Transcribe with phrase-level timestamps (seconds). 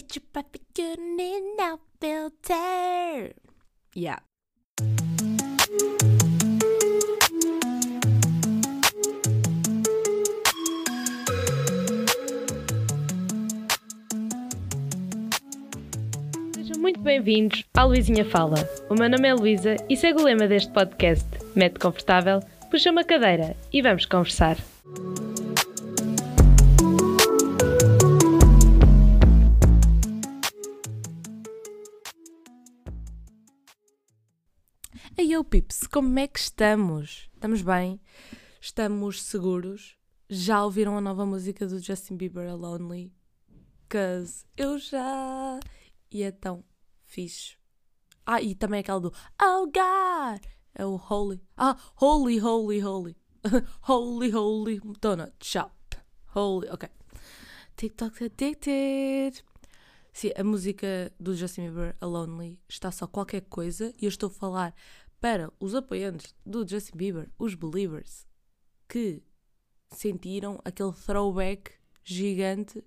[0.00, 3.34] Picture perfect union now filter.
[3.94, 4.22] Yeah.
[16.54, 18.56] Sejam muito bem-vindos à Luizinha Fala.
[18.88, 21.26] O meu nome é Luísa e segue o lema deste podcast.
[21.54, 22.40] Mete confortável,
[22.70, 24.56] puxa uma cadeira e vamos conversar.
[35.18, 37.28] Aí eu, Pips, como é que estamos?
[37.34, 38.00] Estamos bem?
[38.60, 39.96] Estamos seguros?
[40.28, 43.12] Já ouviram a nova música do Justin Bieber, A Lonely?
[43.88, 45.58] Cause eu já...
[46.10, 46.64] E é tão
[47.04, 47.56] fixe.
[48.24, 50.44] Ah, e também aquela do Oh God!
[50.74, 51.42] É o Holy.
[51.56, 53.16] Ah, Holy, Holy, Holy.
[53.82, 55.74] holy, Holy Donut Shop.
[56.34, 56.88] Holy, ok.
[57.76, 59.42] TikTok Addicted.
[60.20, 64.26] Sim, a música do Justin Bieber, A Lonely, está só qualquer coisa e eu estou
[64.26, 64.74] a falar
[65.18, 68.26] para os apoiantes do Justin Bieber, os believers,
[68.86, 69.22] que
[69.88, 71.72] sentiram aquele throwback
[72.04, 72.84] gigante.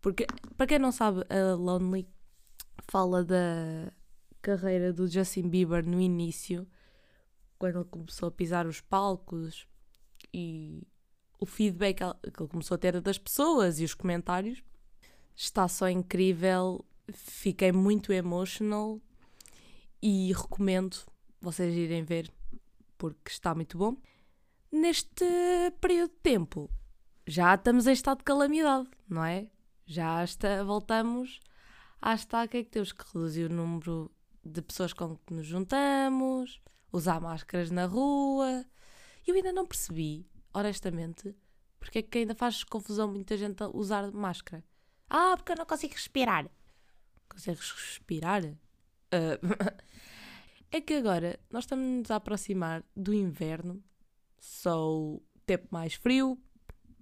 [0.00, 0.24] Porque,
[0.56, 2.08] para quem não sabe, a Lonely
[2.86, 3.92] fala da
[4.40, 6.64] carreira do Justin Bieber no início,
[7.58, 9.66] quando ele começou a pisar os palcos
[10.32, 10.86] e
[11.40, 11.98] o feedback
[12.32, 14.62] que ele começou a ter das pessoas e os comentários.
[15.42, 19.00] Está só incrível, fiquei muito emotional
[20.02, 20.98] e recomendo
[21.40, 22.30] vocês irem ver
[22.98, 23.96] porque está muito bom.
[24.70, 25.24] Neste
[25.80, 26.70] período de tempo
[27.26, 29.48] já estamos em estado de calamidade, não é?
[29.86, 31.40] Já está, voltamos
[32.02, 34.10] à estaca em que temos que reduzir o número
[34.44, 36.60] de pessoas com que nos juntamos,
[36.92, 38.66] usar máscaras na rua.
[39.26, 41.34] Eu ainda não percebi, honestamente,
[41.78, 44.62] porque é que ainda faz confusão muita gente usar máscara.
[45.10, 46.48] Ah, porque eu não consigo respirar.
[47.28, 48.44] Consegues respirar?
[48.44, 48.56] Uh,
[50.70, 53.82] é que agora nós estamos a aproximar do inverno,
[54.66, 56.40] o tempo mais frio,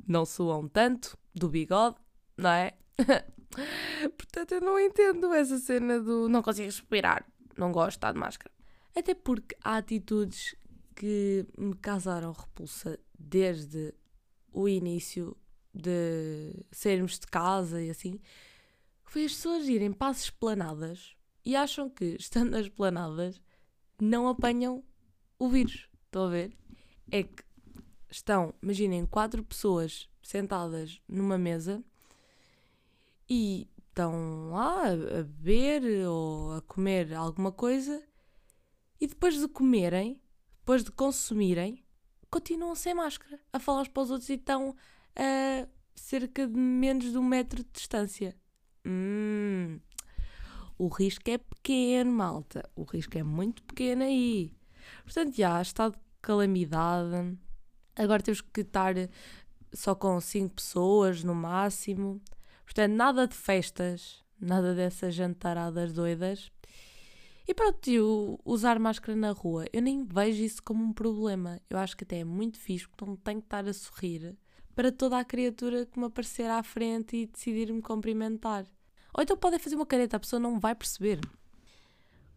[0.06, 1.96] não suam tanto, do bigode,
[2.34, 2.72] não é?
[4.16, 8.18] Portanto, eu não entendo essa cena do não consigo respirar, não gosto de estar de
[8.18, 8.50] máscara.
[8.96, 10.56] Até porque há atitudes
[10.96, 13.94] que me causaram repulsa desde
[14.50, 15.36] o início
[15.74, 18.20] de sairmos de casa e assim.
[19.04, 23.40] Foi as pessoas irem para as esplanadas e acham que, estando nas esplanadas,
[24.00, 24.84] não apanham
[25.38, 25.88] o vírus.
[26.04, 26.56] Estão a ver?
[27.10, 27.42] É que
[28.10, 31.82] estão, imaginem, quatro pessoas sentadas numa mesa
[33.28, 38.02] e estão lá a beber ou a comer alguma coisa
[39.00, 40.20] e depois de comerem,
[40.60, 41.84] depois de consumirem,
[42.30, 44.74] continuam sem máscara, a falar para os outros e estão
[45.18, 48.34] a cerca de menos de um metro de distância.
[48.86, 49.80] Hum,
[50.78, 52.68] o risco é pequeno, malta.
[52.76, 54.56] O risco é muito pequeno aí.
[55.04, 57.36] Portanto, já está de calamidade.
[57.96, 58.94] Agora temos que estar
[59.72, 62.22] só com 5 pessoas no máximo.
[62.64, 66.50] Portanto, nada de festas, nada dessas jantaradas doidas.
[67.46, 71.60] E pronto, eu usar máscara na rua, eu nem vejo isso como um problema.
[71.68, 74.36] Eu acho que até é muito fixe, porque não tenho que estar a sorrir
[74.78, 78.64] para toda a criatura que me aparecer à frente e decidir me cumprimentar.
[79.12, 81.18] Ou então podem fazer uma careta, a pessoa não vai perceber.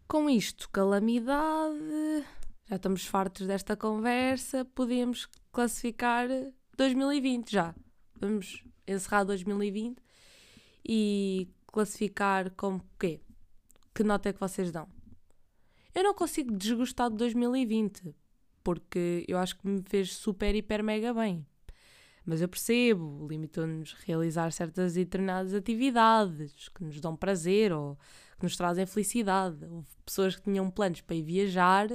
[0.07, 2.25] Com isto, calamidade.
[2.65, 4.65] Já estamos fartos desta conversa.
[4.65, 6.27] Podíamos classificar
[6.75, 7.75] 2020 já.
[8.19, 9.99] Vamos encerrar 2020
[10.83, 13.21] e classificar como quê?
[13.93, 14.89] Que nota é que vocês dão?
[15.93, 18.15] Eu não consigo desgostar de 2020
[18.63, 21.45] porque eu acho que me fez super, hiper, mega bem.
[22.25, 27.97] Mas eu percebo, limitou-nos a realizar certas e determinadas atividades que nos dão prazer ou
[28.37, 29.65] que nos trazem felicidade.
[29.65, 31.89] Houve pessoas que tinham planos para ir viajar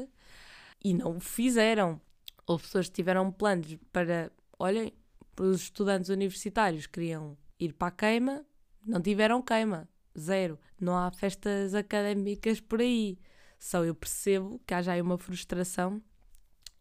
[0.83, 2.01] e não o fizeram.
[2.47, 4.93] Houve pessoas que tiveram planos para, olhem,
[5.39, 8.45] os estudantes universitários queriam ir para a queima,
[8.87, 9.89] não tiveram queima,
[10.19, 10.59] zero.
[10.81, 13.19] Não há festas académicas por aí.
[13.59, 16.03] Só eu percebo que haja aí uma frustração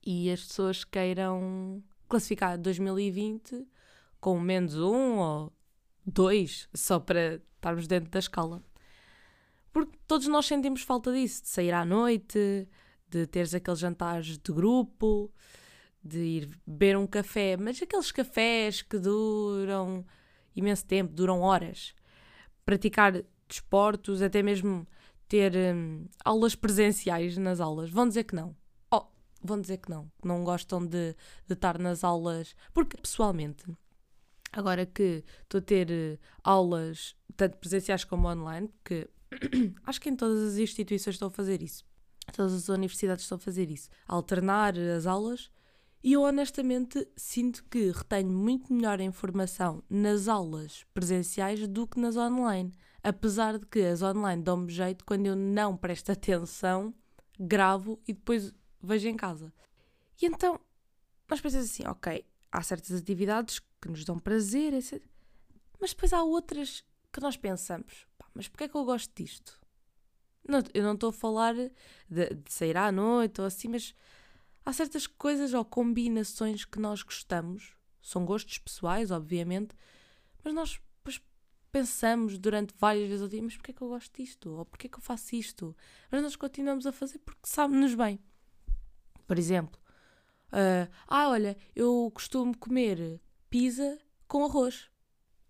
[0.05, 3.67] e as pessoas queiram classificar 2020
[4.19, 5.53] com menos um ou
[6.05, 8.63] dois, só para estarmos dentro da escala.
[9.71, 12.67] Porque todos nós sentimos falta disso, de sair à noite,
[13.09, 15.31] de teres aqueles jantares de grupo,
[16.03, 20.05] de ir beber um café, mas aqueles cafés que duram
[20.55, 21.93] imenso tempo, duram horas.
[22.65, 23.13] Praticar
[23.47, 24.87] desportos, até mesmo
[25.27, 27.89] ter hum, aulas presenciais nas aulas.
[27.89, 28.55] Vão dizer que não
[29.45, 31.15] vão dizer que não, que não gostam de,
[31.47, 33.65] de estar nas aulas, porque pessoalmente
[34.55, 39.09] Agora que estou a ter uh, aulas, tanto presenciais como online, porque
[39.83, 41.83] acho que em todas as instituições estão a fazer isso.
[42.33, 43.89] Todas as universidades estão a fazer isso.
[44.07, 45.51] Alternar as aulas.
[46.01, 51.99] E eu honestamente sinto que retenho muito melhor a informação nas aulas presenciais do que
[51.99, 52.71] nas online.
[53.03, 56.93] Apesar de que as online dão-me jeito quando eu não presto atenção,
[57.37, 58.53] gravo e depois
[58.85, 59.53] vejo em casa.
[60.21, 60.59] E então
[61.27, 64.73] nós pensamos assim, ok, há certas atividades que nos dão prazer.
[65.79, 69.59] Mas depois há outras que nós pensamos, pá, mas porquê é que eu gosto disto?
[70.47, 71.71] Não, eu não estou a falar de,
[72.09, 73.95] de, sair à noite ou assim, mas
[74.63, 79.75] há certas coisas ou combinações que nós gostamos, são gostos pessoais, obviamente,
[80.43, 81.21] mas nós depois
[81.71, 84.49] pensamos durante várias vezes ao dia, mas porquê é que eu gosto disto?
[84.51, 85.75] Ou porquê é que eu faço isto?
[86.11, 88.19] Mas nós continuamos a fazer porque sabe-nos bem.
[89.27, 89.79] Por exemplo,
[90.51, 93.19] uh, ah, olha, eu costumo comer
[93.49, 94.89] pizza com arroz.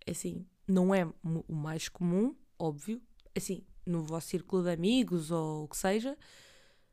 [0.06, 1.04] É assim, não é
[1.48, 3.00] o mais comum, óbvio,
[3.36, 6.16] assim, no vosso círculo de amigos ou o que seja,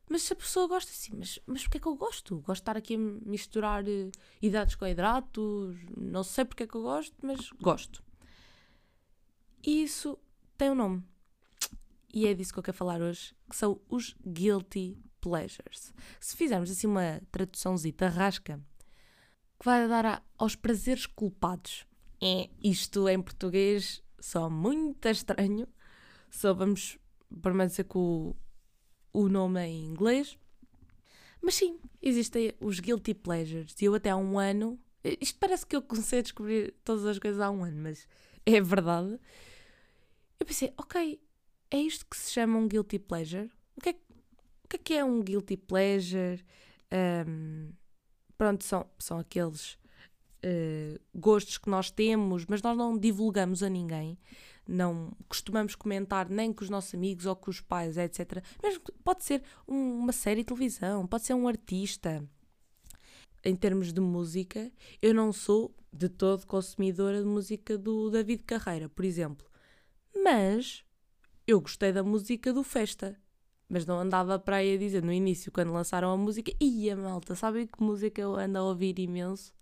[0.08, 2.36] mas se a pessoa gosta assim, mas, mas porquê é que eu gosto?
[2.36, 4.10] Gosto de estar aqui a misturar uh,
[4.40, 8.02] hidratos com hidratos, não sei porque é que eu gosto, mas gosto.
[9.66, 10.18] E isso
[10.58, 11.02] tem um nome.
[12.12, 15.94] E é disso que eu quero falar hoje, que são os guilty pleasures.
[16.20, 18.60] Se fizermos assim uma traduçãozita rasca,
[19.58, 21.86] que vai dar a, aos prazeres culpados.
[22.22, 25.66] É, isto em português só muito estranho.
[26.30, 26.98] Só vamos
[27.42, 28.36] permanecer com
[29.14, 30.36] o, o nome em inglês.
[31.40, 33.74] Mas sim, existem os guilty pleasures.
[33.80, 34.78] E eu até há um ano.
[35.20, 38.06] Isto parece que eu comecei a descobrir todas as coisas há um ano, mas
[38.44, 39.18] é verdade.
[40.38, 41.18] Eu pensei, ok,
[41.70, 43.50] é isto que se chama um guilty pleasure?
[43.76, 43.96] O que é,
[44.64, 46.42] o que, é, que é um guilty pleasure?
[47.26, 47.70] Um,
[48.36, 49.74] pronto, são, são aqueles
[50.44, 54.18] uh, gostos que nós temos, mas nós não divulgamos a ninguém.
[54.66, 58.42] Não costumamos comentar nem com os nossos amigos ou com os pais, etc.
[58.62, 62.26] Mesmo pode ser um, uma série de televisão, pode ser um artista.
[63.44, 64.72] Em termos de música,
[65.02, 69.46] eu não sou de todo consumidora de música do David Carreira, por exemplo.
[70.24, 70.82] Mas
[71.46, 73.20] eu gostei da música do Festa.
[73.68, 77.34] Mas não andava para aí a dizer no início, quando lançaram a música, ia malta,
[77.34, 79.52] sabem que música eu ando a ouvir imenso?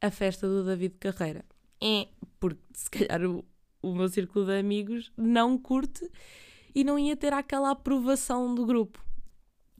[0.00, 1.44] A festa do David Carreira.
[1.80, 2.08] É,
[2.40, 3.44] porque se calhar o,
[3.82, 6.10] o meu círculo de amigos não curte
[6.74, 9.04] e não ia ter aquela aprovação do grupo.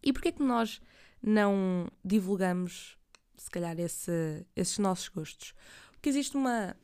[0.03, 0.81] E porquê que nós
[1.23, 2.97] não divulgamos,
[3.37, 5.53] se calhar, esse, esses nossos gostos?
[5.93, 6.77] Porque existe uma,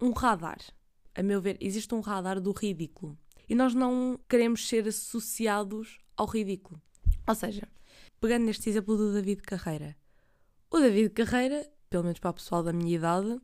[0.00, 0.58] um radar,
[1.14, 3.16] a meu ver, existe um radar do ridículo
[3.50, 6.80] e nós não queremos ser associados ao ridículo.
[7.26, 7.68] Ou seja,
[8.20, 9.96] pegando neste exemplo do David Carreira,
[10.70, 13.40] o David Carreira, pelo menos para o pessoal da minha idade,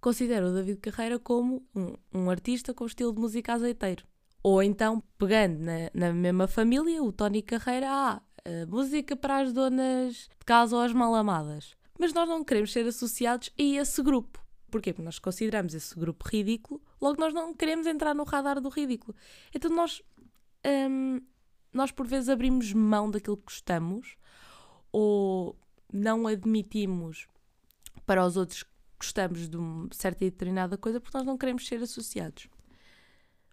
[0.00, 4.06] considera o David Carreira como um, um artista com estilo de música azeiteiro.
[4.44, 8.22] Ou então, pegando na, na mesma família, o Tony Carreira, ah,
[8.68, 11.74] música para as donas de casa ou as malamadas.
[11.98, 14.38] Mas nós não queremos ser associados a esse grupo.
[14.70, 14.92] Porquê?
[14.92, 19.16] Porque nós consideramos esse grupo ridículo, logo nós não queremos entrar no radar do ridículo.
[19.54, 20.02] Então nós,
[20.90, 21.20] hum,
[21.72, 24.16] nós por vezes abrimos mão daquilo que gostamos
[24.92, 25.58] ou
[25.92, 27.26] não admitimos
[28.06, 31.66] para os outros que gostamos de uma certa e determinada coisa porque nós não queremos
[31.66, 32.48] ser associados.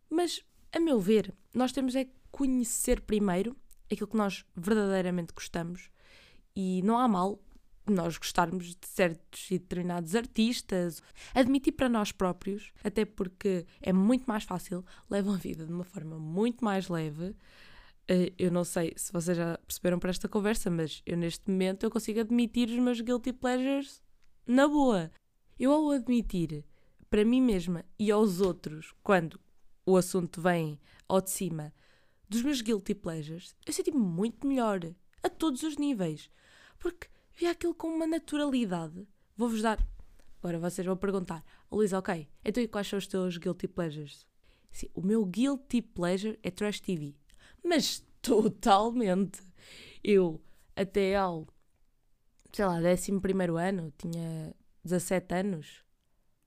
[0.10, 3.56] Mas, a meu ver, nós temos é conhecer primeiro
[3.92, 5.90] aquilo que nós verdadeiramente gostamos
[6.56, 7.40] e não há mal
[7.92, 11.02] nós gostarmos de certos e determinados artistas,
[11.34, 15.84] admitir para nós próprios, até porque é muito mais fácil, levam a vida de uma
[15.84, 17.36] forma muito mais leve.
[18.08, 21.84] Eh, eu não sei se vocês já perceberam para esta conversa, mas eu neste momento
[21.84, 24.02] eu consigo admitir os meus guilty pleasures
[24.46, 25.12] na boa.
[25.60, 26.66] Eu ao admitir
[27.10, 29.40] para mim mesma e aos outros, quando
[29.86, 31.74] o assunto vem ao de cima
[32.28, 34.80] dos meus guilty pleasures, eu senti-me muito melhor
[35.22, 36.30] a todos os níveis.
[36.80, 39.08] Porque via aquilo com uma naturalidade.
[39.36, 39.80] Vou-vos dar.
[40.40, 44.26] Agora vocês vão perguntar, oh, Luís, ok, então e quais são os teus guilty pleasures?
[44.72, 47.16] Sim, o meu guilty pleasure é trash TV.
[47.64, 49.42] Mas totalmente.
[50.04, 50.42] Eu,
[50.76, 51.48] até ao,
[52.52, 53.12] sei lá, 11
[53.60, 55.84] ano, tinha 17 anos.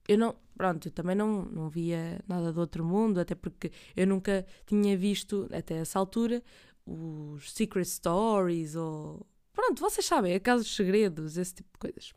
[0.06, 4.06] Eu não, pronto, eu também não, não via nada do outro mundo, até porque eu
[4.06, 6.42] nunca tinha visto, até essa altura,
[6.86, 9.26] os Secret Stories ou
[9.68, 12.14] Pronto, vocês sabem, a Casa dos Segredos, esse tipo de coisas.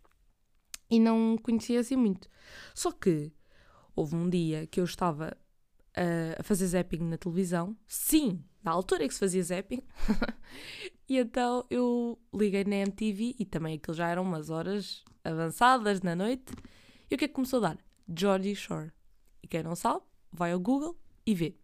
[0.90, 2.30] E não conhecia assim muito.
[2.74, 3.30] Só que
[3.94, 5.36] houve um dia que eu estava
[5.94, 7.76] a, a fazer zapping na televisão.
[7.86, 9.84] Sim, na altura que se fazia zapping.
[11.10, 16.16] e então eu liguei na MTV e também aquilo já eram umas horas avançadas na
[16.16, 16.54] noite.
[17.10, 17.78] E o que é que começou a dar?
[18.18, 18.94] Geordie Shore.
[19.44, 21.58] E quem não sabe, vai ao Google e vê.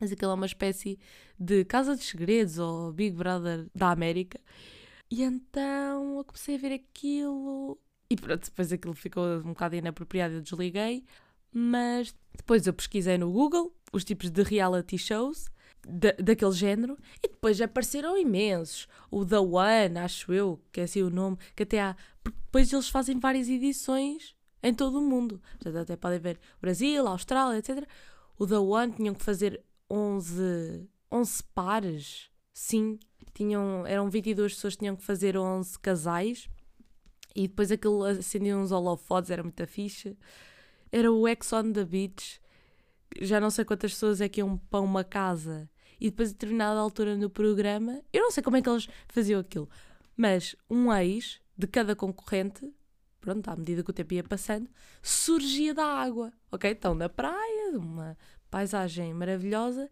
[0.00, 1.00] Mas aquilo é uma espécie
[1.36, 4.38] de Casa dos Segredos ou Big Brother da América.
[5.10, 10.34] E então eu comecei a ver aquilo e pronto, depois aquilo ficou um bocado inapropriado
[10.34, 11.04] eu desliguei.
[11.52, 15.48] Mas depois eu pesquisei no Google os tipos de reality shows
[15.86, 18.86] da, daquele género e depois apareceram imensos.
[19.10, 21.96] O The One, acho eu, que é assim o nome, que até há.
[22.22, 25.40] Depois eles fazem várias edições em todo o mundo.
[25.52, 27.88] Portanto, até podem ver Brasil, Austrália, etc.
[28.38, 32.30] O The One tinham que fazer 11, 11 pares.
[32.52, 32.98] Sim,
[33.36, 36.48] tinham, eram 22 pessoas, tinham que fazer 11 casais.
[37.34, 40.16] E depois aquilo acendia uns holofotes, era muita ficha.
[40.90, 42.40] Era o Ex on the Beach.
[43.20, 45.68] Já não sei quantas pessoas é que iam para uma casa.
[46.00, 49.40] E depois, a determinada altura no programa, eu não sei como é que eles faziam
[49.40, 49.68] aquilo,
[50.16, 52.70] mas um ex de cada concorrente,
[53.20, 54.68] pronto, à medida que o tempo ia passando,
[55.02, 56.32] surgia da água.
[56.52, 56.70] Ok?
[56.70, 58.16] Estão na praia, uma
[58.50, 59.90] paisagem maravilhosa,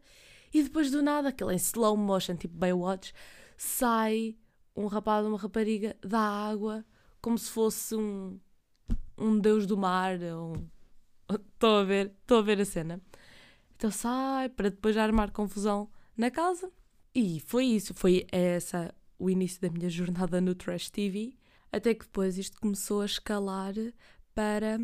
[0.54, 3.12] e depois do nada, aquele em slow motion, tipo Baywatch,
[3.56, 4.37] sai
[4.76, 6.84] um rapaz ou uma rapariga da água
[7.20, 8.38] como se fosse um,
[9.18, 10.16] um deus do mar.
[10.20, 10.68] Um...
[11.54, 13.00] Estou a ver, estou a ver a cena.
[13.75, 16.70] Então sai para depois armar confusão na casa.
[17.14, 21.37] E foi isso, foi essa o início da minha jornada no Trash TV,
[21.73, 23.75] até que depois isto começou a escalar
[24.34, 24.78] para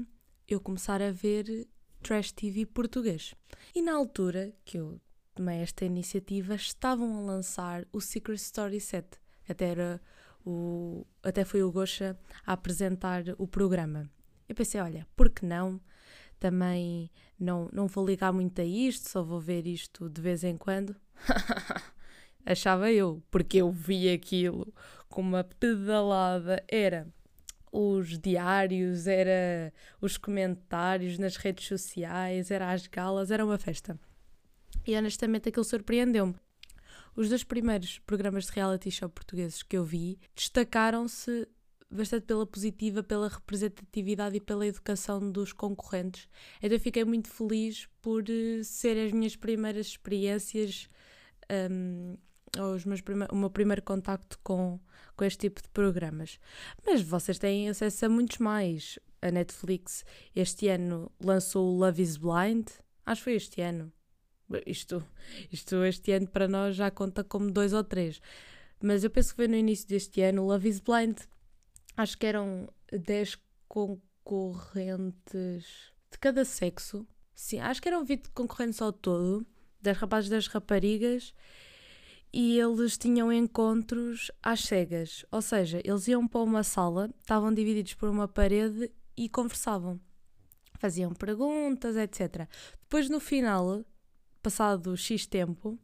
[0.48, 1.68] eu começar a ver
[2.02, 3.34] Trash TV português.
[3.74, 4.98] E na altura que eu
[5.40, 9.18] tomei esta iniciativa, estavam a lançar o Secret Story 7,
[9.48, 10.00] até era
[10.44, 14.10] o, até foi o Gosha a apresentar o programa.
[14.46, 15.80] Eu pensei, olha, por que não?
[16.38, 20.58] Também não, não vou ligar muito a isto, só vou ver isto de vez em
[20.58, 20.94] quando.
[22.44, 24.74] Achava eu, porque eu vi aquilo
[25.08, 26.62] com uma pedalada.
[26.68, 27.08] Era
[27.72, 33.98] os diários, era os comentários nas redes sociais, era as galas, era uma festa.
[34.90, 36.34] E honestamente aquilo surpreendeu-me.
[37.14, 41.46] Os dois primeiros programas de reality show portugueses que eu vi destacaram-se
[41.88, 46.26] bastante pela positiva, pela representatividade e pela educação dos concorrentes.
[46.60, 50.88] Então fiquei muito feliz por uh, ser as minhas primeiras experiências,
[51.78, 52.16] um,
[52.74, 54.80] os meus prime o meu primeiro contacto com,
[55.14, 56.40] com este tipo de programas.
[56.84, 58.98] Mas vocês têm acesso a muitos mais.
[59.22, 60.04] A Netflix
[60.34, 62.66] este ano lançou o Love is Blind,
[63.06, 63.92] acho que foi este ano.
[64.66, 65.04] Isto,
[65.52, 68.20] isto este ano para nós já conta como dois ou três.
[68.82, 71.18] Mas eu penso que foi no início deste ano, Love is Blind.
[71.96, 73.38] Acho que eram 10
[73.68, 77.06] concorrentes de cada sexo.
[77.34, 79.46] Sim, acho que eram 20 concorrentes ao todo,
[79.82, 81.34] 10 rapazes e 10 raparigas.
[82.32, 85.26] E eles tinham encontros às cegas.
[85.30, 90.00] Ou seja, eles iam para uma sala, estavam divididos por uma parede e conversavam.
[90.78, 92.48] Faziam perguntas, etc.
[92.82, 93.84] Depois, no final,
[94.42, 95.78] passado X tempo,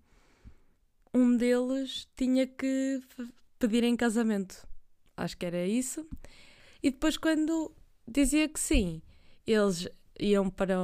[1.13, 3.01] um deles tinha que
[3.59, 4.67] pedir em casamento.
[5.17, 6.07] Acho que era isso.
[6.83, 7.73] E depois, quando
[8.07, 9.03] dizia que sim,
[9.47, 9.89] eles
[10.21, 10.77] iam para.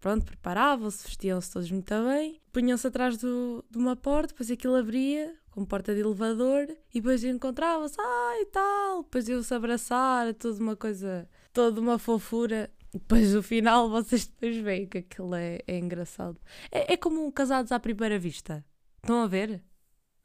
[0.00, 5.34] Pronto, preparavam-se, vestiam-se todos muito bem, punham-se atrás do, de uma porta, depois aquilo abria,
[5.50, 10.76] com porta de elevador, e depois encontravam-se, ah, e tal, depois iam-se abraçar, toda uma
[10.76, 12.70] coisa, toda uma fofura.
[12.92, 16.38] Depois no final vocês depois veem que aquilo é, é engraçado.
[16.70, 18.64] É, é como um casados à primeira vista.
[19.02, 19.62] Estão a ver?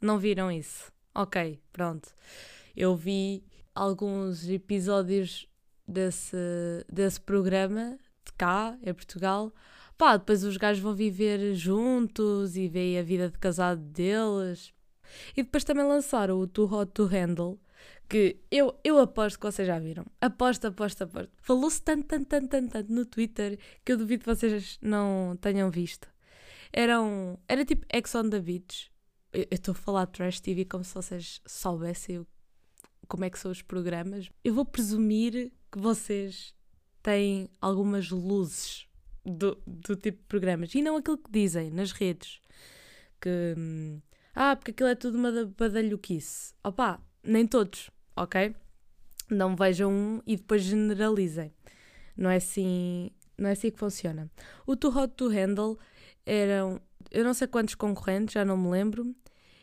[0.01, 0.91] Não viram isso?
[1.13, 2.09] Ok, pronto.
[2.75, 3.43] Eu vi
[3.75, 5.47] alguns episódios
[5.87, 6.37] desse,
[6.91, 9.53] desse programa de cá, em Portugal.
[9.97, 14.73] Pá, depois os gajos vão viver juntos e veem a vida de casado deles.
[15.35, 17.59] E depois também lançaram o Too Hot to Handle,
[18.13, 20.05] que eu, eu aposto que vocês já viram.
[20.21, 21.31] Aposto, aposto, aposto.
[21.41, 25.71] Falou-se tanto, tanto, tanto, tanto, tanto no Twitter que eu duvido que vocês não tenham
[25.71, 26.07] visto.
[26.71, 28.91] Era, um, era tipo Ex on the Beach.
[29.33, 32.23] Eu estou a falar Trash TV como se vocês soubessem
[33.07, 34.29] como é que são os programas.
[34.43, 36.53] Eu vou presumir que vocês
[37.01, 38.87] têm algumas luzes
[39.25, 40.75] do, do tipo de programas.
[40.75, 42.39] E não aquilo que dizem nas redes.
[43.19, 43.55] Que...
[43.57, 43.99] Hum,
[44.35, 46.53] ah, porque aquilo é tudo uma badalhoquice.
[46.63, 48.55] Opá, nem todos ok?
[49.29, 51.53] Não vejam um e depois generalizem.
[52.15, 54.29] Não é assim, não é assim que funciona.
[54.65, 55.77] O Too Hot to Handle
[56.25, 59.15] eram, eu não sei quantos concorrentes, já não me lembro,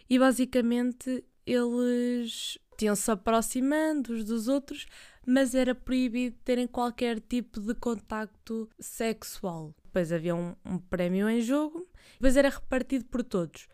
[0.08, 4.86] e basicamente eles tinham-se aproximando uns dos outros,
[5.26, 9.74] mas era proibido terem qualquer tipo de contacto sexual.
[9.84, 13.68] Depois havia um, um prémio em jogo, depois era repartido por todos.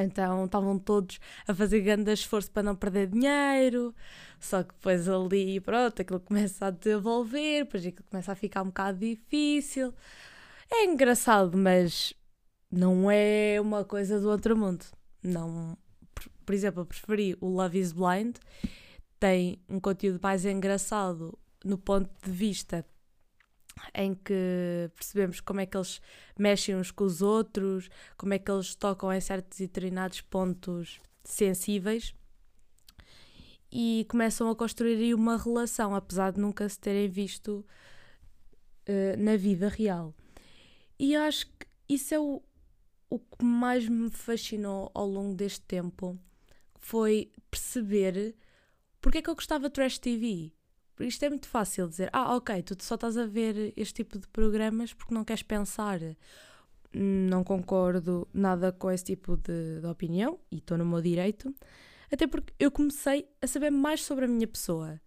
[0.00, 3.92] Então estavam todos a fazer grande esforço para não perder dinheiro,
[4.38, 8.66] só que depois ali, pronto, aquilo começa a desenvolver, depois aquilo começa a ficar um
[8.66, 9.92] bocado difícil.
[10.70, 12.14] É engraçado, mas
[12.70, 14.84] não é uma coisa do outro mundo.
[15.20, 15.76] Não,
[16.46, 18.36] por exemplo, eu preferi o Love is Blind,
[19.18, 22.86] tem um conteúdo mais engraçado no ponto de vista
[23.94, 26.00] em que percebemos como é que eles
[26.38, 31.00] mexem uns com os outros, como é que eles tocam em certos e determinados pontos
[31.24, 32.14] sensíveis
[33.70, 37.64] e começam a construir aí uma relação, apesar de nunca se terem visto
[38.88, 40.14] uh, na vida real.
[40.98, 42.42] E acho que isso é o,
[43.10, 46.18] o que mais me fascinou ao longo deste tempo,
[46.78, 48.34] foi perceber
[49.00, 50.52] porque é que eu gostava de Trash TV
[51.00, 54.26] isto é muito fácil dizer, ah, ok, tu só estás a ver este tipo de
[54.28, 56.00] programas porque não queres pensar.
[56.92, 61.54] Não concordo nada com esse tipo de, de opinião e estou no meu direito,
[62.10, 65.00] até porque eu comecei a saber mais sobre a minha pessoa.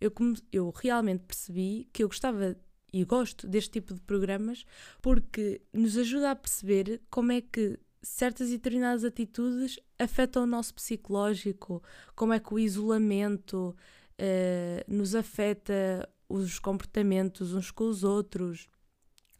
[0.00, 0.12] Eu,
[0.52, 2.56] eu realmente percebi que eu gostava
[2.92, 4.64] e gosto deste tipo de programas
[5.02, 10.72] porque nos ajuda a perceber como é que certas e determinadas atitudes afetam o nosso
[10.74, 11.82] psicológico,
[12.14, 13.76] como é que o isolamento,
[14.20, 18.68] uh, nos afeta os comportamentos uns com os outros.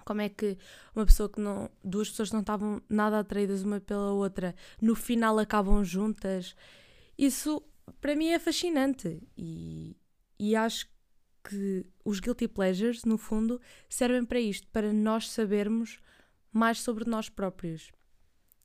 [0.04, 0.56] Como é que
[0.94, 1.68] uma pessoa que não.
[1.82, 6.54] duas pessoas que não estavam nada atraídas uma pela outra, no final acabam juntas.
[7.18, 7.62] Isso
[8.00, 9.96] para mim é fascinante e,
[10.38, 10.88] e acho
[11.48, 16.00] que os guilty pleasures, no fundo, servem para isto, para nós sabermos
[16.52, 17.92] mais sobre nós próprios.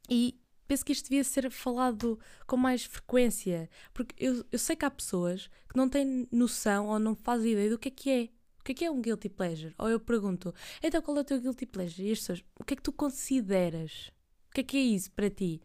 [0.10, 0.41] E
[0.72, 4.90] penso que isto devia ser falado com mais frequência, porque eu, eu sei que há
[4.90, 8.24] pessoas que não têm noção ou não fazem ideia do que é que é.
[8.58, 9.76] O que é que é um guilty pleasure?
[9.78, 12.08] Ou eu pergunto, então qual é o teu guilty pleasure?
[12.08, 14.14] E as pessoas, o que é que tu consideras?
[14.48, 15.62] O que é que é isso para ti?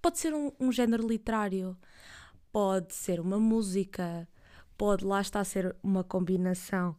[0.00, 1.76] Pode ser um, um género literário,
[2.52, 4.28] pode ser uma música,
[4.78, 6.94] pode lá estar a ser uma combinação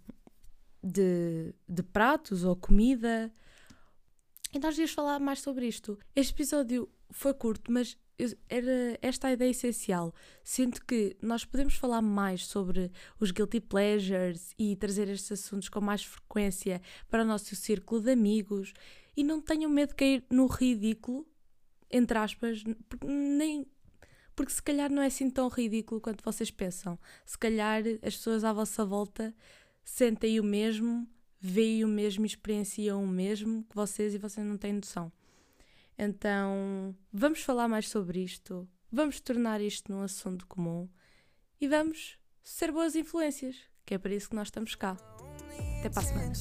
[0.84, 3.32] de, de pratos ou comida.
[4.50, 5.98] Então, nós devíamos falar mais sobre isto.
[6.13, 7.98] Este episódio foi curto, mas
[8.50, 10.14] era esta a ideia essencial.
[10.43, 15.80] Sinto que nós podemos falar mais sobre os guilty pleasures e trazer estes assuntos com
[15.80, 18.74] mais frequência para o nosso círculo de amigos
[19.15, 21.28] e não tenham medo de cair no ridículo,
[21.91, 23.65] entre aspas, porque nem
[24.36, 27.00] porque se calhar não é assim tão ridículo quanto vocês pensam.
[27.26, 29.36] Se calhar as pessoas à vossa volta
[29.84, 31.08] sentem o mesmo,
[31.39, 35.12] veem o mesmo, experienciam o mesmo que vocês e vocês não têm noção.
[35.97, 40.88] Então, vamos falar mais sobre isto, vamos tornar isto num assunto comum
[41.60, 43.55] e vamos ser boas influências,
[43.86, 44.95] que é para isso que nós estamos cá.
[45.79, 46.33] Até para a semana.